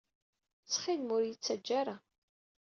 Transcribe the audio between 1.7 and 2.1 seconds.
ara.